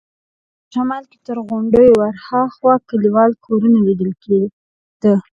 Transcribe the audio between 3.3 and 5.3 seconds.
کورونه لیدل کېده.